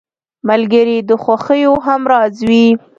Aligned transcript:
ملګری 0.49 0.97
د 1.09 1.11
خوښیو 1.23 1.73
همراز 1.87 2.35
وي 2.49 2.67